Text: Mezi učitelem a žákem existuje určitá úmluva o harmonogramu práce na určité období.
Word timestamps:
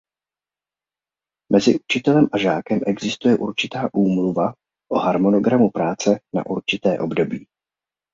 Mezi 1.51 1.79
učitelem 1.79 2.25
a 2.31 2.37
žákem 2.37 2.79
existuje 2.87 3.37
určitá 3.37 3.89
úmluva 3.93 4.53
o 4.91 4.97
harmonogramu 4.99 5.71
práce 5.71 6.19
na 6.33 6.45
určité 6.45 6.99
období. 6.99 7.47